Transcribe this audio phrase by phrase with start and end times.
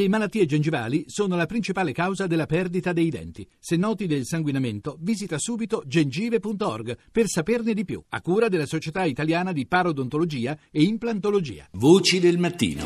[0.00, 3.46] Le malattie gengivali sono la principale causa della perdita dei denti.
[3.58, 9.04] Se noti del sanguinamento, visita subito gengive.org per saperne di più, a cura della Società
[9.04, 11.66] Italiana di Parodontologia e Implantologia.
[11.72, 12.82] Voci del mattino.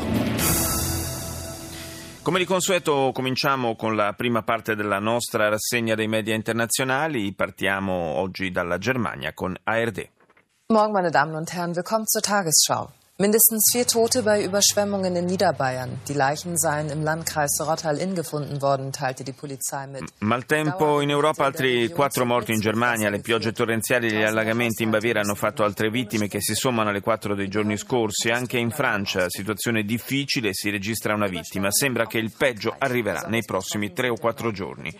[2.21, 7.31] Come di consueto cominciamo con la prima parte della nostra rassegna dei media internazionali.
[7.33, 10.09] Partiamo oggi dalla Germania con ARD.
[10.67, 13.04] Morgen, meine Damen und Herren, willkommen zur Tagesschau.
[13.17, 16.01] Mindestens vier Tote bei Überschwemmungen in Niederbayern.
[16.09, 20.03] Die Leichen seien im Landkreis Rottal-Inn gefunden worden, teilte die Polizei mit.
[20.19, 23.09] Maltempo in Europa, altri quattro morti in Germania.
[23.09, 26.89] Le piogge torrenziali e gli allagamenti in Baviera hanno fatto altre vittime che si sommano
[26.89, 28.31] alle quattro dei giorni scorsi.
[28.31, 31.71] Anche in Francia, situazione difficile, si registra una vittima.
[31.71, 34.93] Sembra che il peggio arriverà nei prossimi tre o quattro giorni.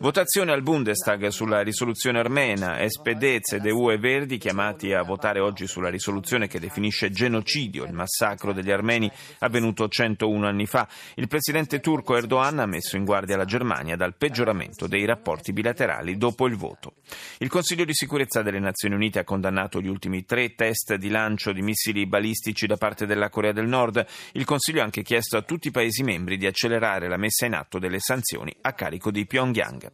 [0.00, 2.78] Votazione al Bundestag sulla risoluzione armena.
[2.84, 7.92] SPD, CDU e Verdi chiamati a votare oggi sulla risoluzione che definisce genocidio genocidio, il
[7.92, 10.88] massacro degli armeni avvenuto 101 anni fa.
[11.14, 16.16] Il presidente turco Erdogan ha messo in guardia la Germania dal peggioramento dei rapporti bilaterali
[16.16, 16.94] dopo il voto.
[17.38, 21.52] Il Consiglio di sicurezza delle Nazioni Unite ha condannato gli ultimi tre test di lancio
[21.52, 24.04] di missili balistici da parte della Corea del Nord.
[24.32, 27.54] Il Consiglio ha anche chiesto a tutti i Paesi membri di accelerare la messa in
[27.54, 29.90] atto delle sanzioni a carico di Pyongyang.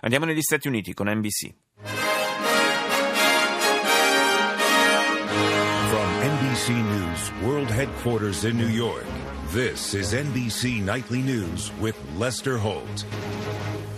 [0.00, 2.09] Andiamo negli Stati Uniti con NBC.
[6.60, 9.06] NBC News World Headquarters in New York.
[9.50, 13.06] This is NBC Nightly News with Lester Holt.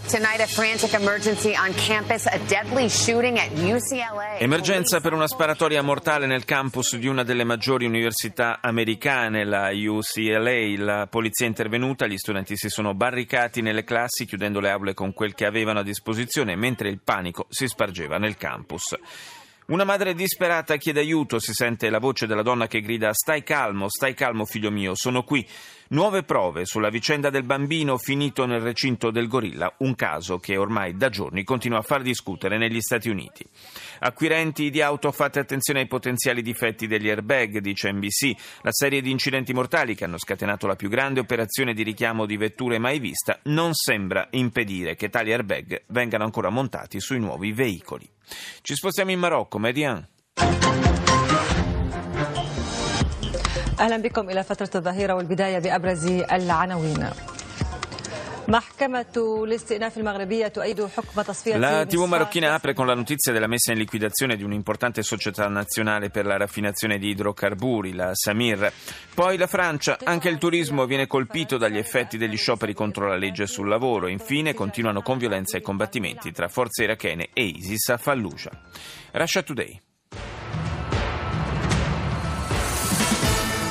[0.09, 4.39] Tonight, a frantic emergency on campus, a deadly shooting at UCLA.
[4.39, 10.85] Emergenza per una sparatoria mortale nel campus di una delle maggiori università americane, la UCLA.
[10.85, 15.13] La polizia è intervenuta, gli studenti si sono barricati nelle classi chiudendo le aule con
[15.13, 18.97] quel che avevano a disposizione, mentre il panico si spargeva nel campus.
[19.73, 23.89] Una madre disperata chiede aiuto, si sente la voce della donna che grida stai calmo,
[23.89, 25.49] stai calmo figlio mio, sono qui.
[25.89, 30.95] Nuove prove sulla vicenda del bambino finito nel recinto del gorilla, un caso che ormai
[30.95, 33.47] da giorni continua a far discutere negli Stati Uniti.
[34.01, 38.61] Acquirenti di auto, fate attenzione ai potenziali difetti degli airbag, dice NBC.
[38.61, 42.37] La serie di incidenti mortali che hanno scatenato la più grande operazione di richiamo di
[42.37, 48.07] vetture mai vista non sembra impedire che tali airbag vengano ancora montati sui nuovi veicoli.
[48.62, 50.06] Ci spostiamo in Marocco, Median.
[53.80, 57.10] اهلا بكم الى فتره الظهيره والبدايه بابرز العناوين
[61.59, 66.11] la TV marocchina apre con la notizia della messa in liquidazione di un'importante società nazionale
[66.11, 68.73] per la raffinazione di idrocarburi, la Samir.
[69.15, 73.47] Poi la Francia, anche il turismo viene colpito dagli effetti degli scioperi contro la legge
[73.47, 74.09] sul lavoro.
[74.09, 78.51] Infine continuano con violenza i combattimenti tra forze irachene e ISIS a Fallujah.
[79.13, 79.92] Russia Today.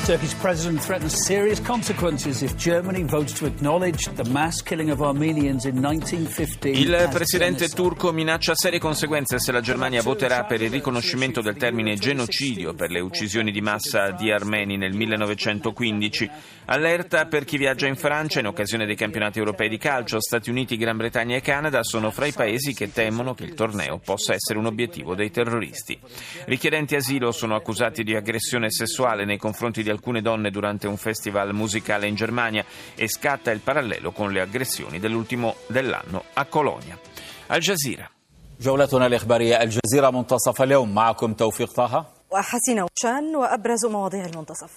[0.04, 5.64] Turkey's president threatens serious consequences if Germany votes to acknowledge the mass killing of Armenians
[5.64, 6.76] in 1915.
[6.76, 11.94] Il presidente turco minaccia serie conseguenze se la Germania voterà per il riconoscimento del termine
[11.94, 16.30] genocidio per le uccisioni di massa di armeni nel 1915.
[16.64, 20.20] Allerta per chi viaggia in Francia in occasione dei campionati europei di calcio.
[20.20, 24.00] Stati Uniti, Gran Bretagna e Canada sono fra i paesi che temono che il torneo
[24.04, 25.96] possa essere un obiettivo dei terroristi.
[26.46, 31.53] Richiedenti asilo sono accusati di aggressione sessuale nei confronti di alcune donne durante un festival
[31.53, 32.65] musicale in Germania
[32.95, 36.97] e scatta il parallelo con le aggressioni dell'ultimo dell'anno a Colonia.
[37.47, 38.09] Al Jazeera.
[38.59, 44.71] جولتنا الإخبارية الجزيرة منتصف اليوم معكم توفيق طه وحسين وشان وأبرز مواضيع المنتصف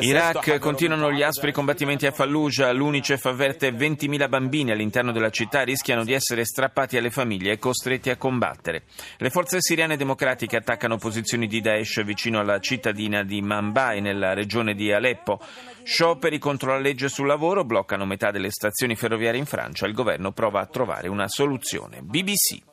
[0.00, 2.72] Iraq continuano gli aspri combattimenti a Fallujah.
[2.72, 8.10] L'Unicef avverte 20.000 bambini all'interno della città rischiano di essere strappati alle famiglie e costretti
[8.10, 8.82] a combattere.
[9.18, 14.74] Le forze siriane democratiche attaccano posizioni di Daesh vicino alla cittadina di Manbai, nella regione
[14.74, 15.38] di Aleppo.
[15.84, 19.86] Scioperi contro la legge sul lavoro bloccano metà delle stazioni ferroviarie in Francia.
[19.86, 22.02] Il governo prova a trovare una soluzione.
[22.02, 22.69] BBC.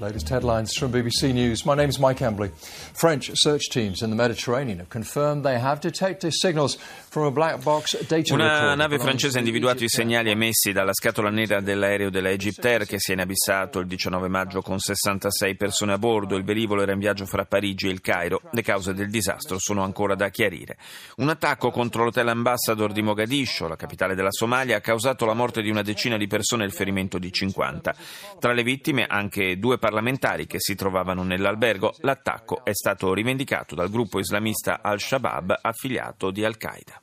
[0.00, 1.64] Latest headlines from BBC News.
[1.64, 2.50] My name is Mike Embley.
[2.92, 6.76] French search teams in the Mediterranean have confirmed they have detected signals
[7.08, 11.30] from a black box data Una nave francese ha individuato i segnali emessi dalla scatola
[11.30, 15.98] nera dell'aereo della Egyptair che si è inabissato il 19 maggio con 66 persone a
[15.98, 16.36] bordo.
[16.36, 18.40] Il velivolo era in viaggio fra Parigi e il Cairo.
[18.50, 20.76] Le cause del disastro sono ancora da chiarire.
[21.18, 25.62] Un attacco contro l'hotel Ambassador di Mogadiscio, la capitale della Somalia, ha causato la morte
[25.62, 27.94] di una decina di persone e il ferimento di 50.
[28.40, 33.90] Tra le vittime anche due parlamentari che si trovavano nell'albergo, l'attacco è stato rivendicato dal
[33.90, 37.02] gruppo islamista Al-Shabaab affiliato di Al-Qaeda.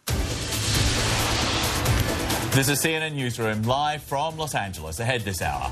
[2.50, 5.72] This is CNN Newsroom live from Los Angeles ahead this hour.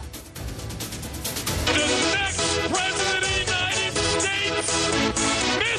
[1.66, 1.80] The
[2.14, 4.70] next president of the United States,
[5.58, 5.79] Mr.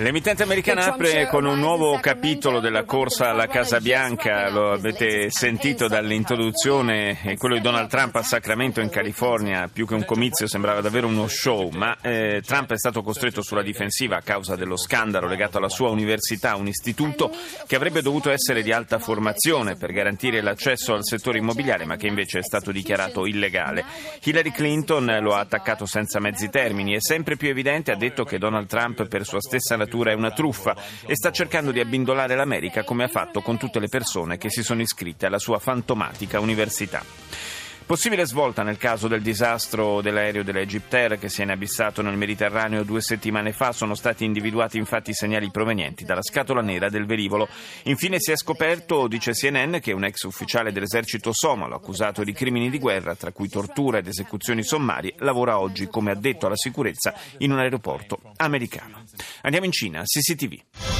[0.00, 5.88] L'emittente americana apre con un nuovo capitolo della corsa alla Casa Bianca, lo avete sentito
[5.88, 11.08] dall'introduzione, quello di Donald Trump a Sacramento in California, più che un comizio sembrava davvero
[11.08, 15.58] uno show, ma eh, Trump è stato costretto sulla difensiva a causa dello scandalo legato
[15.58, 17.32] alla sua università, un istituto
[17.66, 22.06] che avrebbe dovuto essere di alta formazione per garantire l'accesso al settore immobiliare, ma che
[22.06, 23.84] invece è stato dichiarato illegale.
[24.22, 28.38] Hillary Clinton lo ha attaccato senza mezzi termini e sempre più evidente ha detto che
[28.38, 30.76] Donald Trump per sua stessa natura è una truffa
[31.06, 34.62] e sta cercando di abbindolare l'America come ha fatto con tutte le persone che si
[34.62, 37.02] sono iscritte alla sua fantomatica università.
[37.88, 43.00] Possibile svolta nel caso del disastro dell'aereo dell'Egyptair che si è inabissato nel Mediterraneo due
[43.00, 43.72] settimane fa.
[43.72, 47.48] Sono stati individuati infatti segnali provenienti dalla scatola nera del velivolo.
[47.84, 52.68] Infine si è scoperto, dice CNN, che un ex ufficiale dell'esercito somalo accusato di crimini
[52.68, 57.52] di guerra, tra cui tortura ed esecuzioni sommarie, lavora oggi come addetto alla sicurezza in
[57.52, 59.02] un aeroporto americano.
[59.40, 60.97] Andiamo in Cina, CCTV.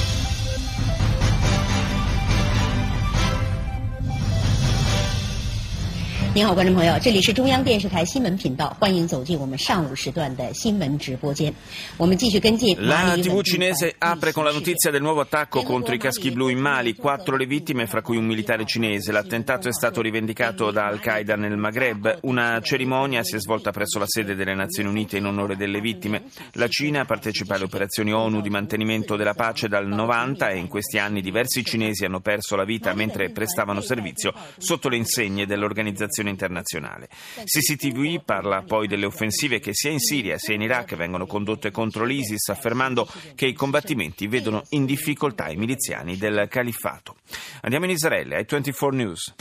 [6.34, 11.54] 您好，观众朋友，这里是中央电视台新闻频道，欢迎走进我们上午时段的新闻直播间。
[11.96, 12.76] 我们继续跟进。
[12.80, 16.94] La TV cinese apre con la notizia del nuovo attacco contro i caschi blu in Mali,
[16.94, 19.12] quattro le vittime, fra cui un militare cinese.
[19.12, 22.18] L'attentato è stato rivendicato da Al-Qaeda nel Maghreb.
[22.22, 26.24] Una cerimonia si è svolta presso la sede delle Nazioni Unite in onore delle vittime.
[26.54, 30.98] La Cina partecipa alle operazioni ONU di mantenimento della pace dal 90 e in questi
[30.98, 36.29] anni diversi cinesi hanno perso la vita mentre prestavano servizio sotto le insegne dell'organizzazione cooperazione
[36.29, 37.09] internazionale.
[37.43, 42.05] CCTV parla poi delle offensive che sia in Siria sia in Iraq vengono condotte contro
[42.05, 47.15] l'ISIS, affermando che i combattimenti vedono in difficoltà i miliziani del califfato.
[47.61, 49.33] Andiamo in Israele, ai 24 News.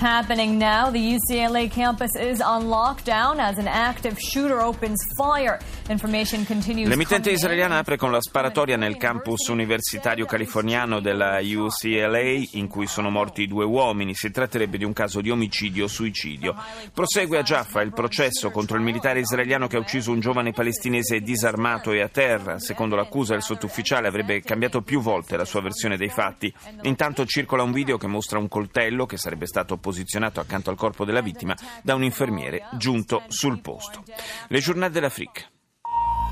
[0.00, 5.58] Happening now, the UCLA campus is on lockdown as an active shooter opens fire.
[5.90, 13.08] L'emittente israeliana apre con la sparatoria nel campus universitario californiano della UCLA in cui sono
[13.08, 14.14] morti due uomini.
[14.14, 16.54] Si tratterebbe di un caso di omicidio-suicidio.
[16.92, 21.20] Prosegue a Jaffa il processo contro il militare israeliano che ha ucciso un giovane palestinese
[21.20, 22.58] disarmato e a terra.
[22.58, 26.52] Secondo l'accusa il sottufficiale avrebbe cambiato più volte la sua versione dei fatti.
[26.82, 31.06] Intanto circola un video che mostra un coltello che sarebbe stato posizionato accanto al corpo
[31.06, 34.04] della vittima da un infermiere giunto sul posto.
[34.48, 35.48] Le giornate dell'Africa.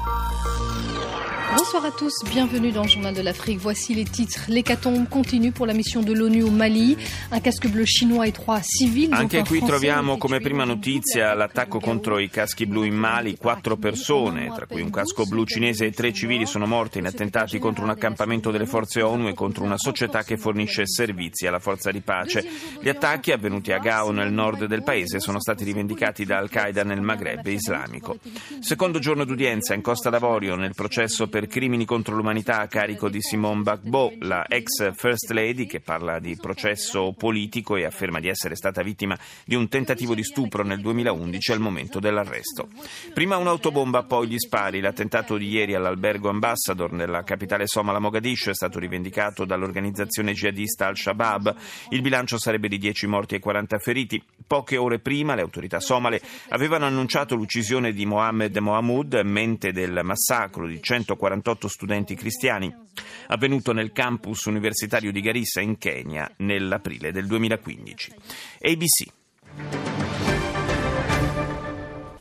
[0.07, 1.26] Yeah.
[1.55, 3.59] Bonsoir à tous, bienvenue dans le Journal de l'Afrique.
[3.61, 4.41] Voici les titres.
[4.49, 6.97] L'hécatombe continue pour la mission de l'ONU au Mali.
[7.31, 9.13] Un casque bleu chinois et trois civils.
[9.13, 13.37] Anche qui troviamo come prima notizia l'attacco contro i caschi blu in Mali.
[13.37, 17.59] Quattro persone, tra cui un casco blu cinese e tre civili, sono morti in attentati
[17.59, 21.91] contro un accampamento delle forze ONU e contro una società che fornisce servizi alla forza
[21.91, 22.45] di pace.
[22.81, 27.01] Gli attacchi avvenuti a Gao nel nord del paese sono stati rivendicati da Al-Qaeda nel
[27.01, 28.19] Maghreb islamico.
[28.61, 33.21] Secondo giorno d'udienza in Costa d'Avorio nel processo per crimini contro l'umanità a carico di
[33.21, 38.57] Simone Gbagbo, la ex First Lady che parla di processo politico e afferma di essere
[38.57, 42.69] stata vittima di un tentativo di stupro nel 2011 al momento dell'arresto.
[43.13, 44.81] Prima un'autobomba, poi gli spari.
[44.81, 51.55] L'attentato di ieri all'albergo Ambassador nella capitale somala Mogadiscio è stato rivendicato dall'organizzazione jihadista Al-Shabaab.
[51.91, 54.23] Il bilancio sarebbe di 10 morti e 40 feriti.
[54.47, 60.67] Poche ore prima le autorità somale avevano annunciato l'uccisione di Mohammed Mohamud, mente del massacro
[60.67, 62.75] di 140 48 studenti cristiani,
[63.29, 68.15] avvenuto nel campus universitario di Garissa in Kenya nell'aprile del 2015.
[68.61, 69.96] ABC.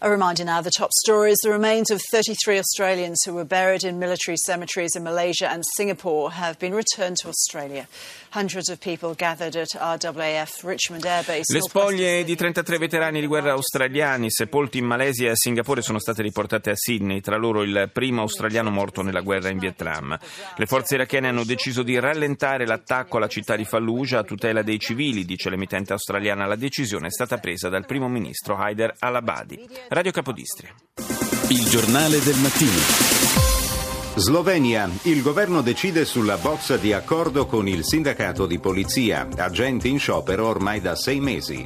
[0.05, 1.35] A reminder now the top stories.
[1.41, 6.29] The remains of 33 Australians who were buried in military cemeteries in Malaysia and Singapore
[6.29, 7.88] have been returned to Australia.
[8.29, 11.51] Hundreds of people gathered at RAF Richmond Air Base.
[11.51, 16.21] Le spoglie di 33 veterani di guerra australiani sepolti in Malesia e Singapore sono state
[16.21, 20.15] riportate a Sydney, tra loro il primo australiano morto nella guerra in Vietnam.
[20.55, 24.77] Le forze irachene hanno deciso di rallentare l'attacco alla città di Fallujah a tutela dei
[24.79, 26.45] civili, dice l'emittente australiana.
[26.45, 29.93] La decisione è stata presa dal primo ministro Haider al-Abadi.
[29.95, 30.75] Radio Capodistria.
[31.47, 32.81] Il giornale del mattino.
[34.17, 34.89] Slovenia.
[35.03, 40.47] Il governo decide sulla bozza di accordo con il sindacato di polizia, agenti in sciopero
[40.47, 41.65] ormai da sei mesi.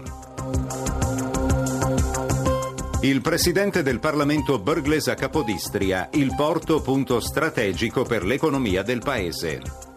[3.01, 9.88] Il presidente del Parlamento Burgles a Capodistria, il porto punto strategico per l'economia del paese.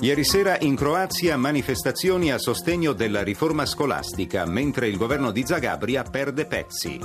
[0.00, 6.04] Ieri sera in Croazia manifestazioni a sostegno della riforma scolastica, mentre il governo di Zagabria
[6.04, 7.00] perde pezzi.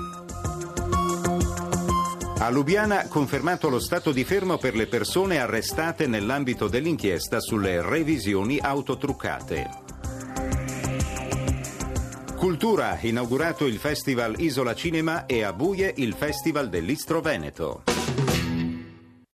[2.38, 8.60] A Lubiana confermato lo stato di fermo per le persone arrestate nell'ambito dell'inchiesta sulle revisioni
[8.62, 9.70] autotruccate.
[12.36, 17.93] Cultura, inaugurato il Festival Isola Cinema e a Buie il Festival dell'Istro Veneto.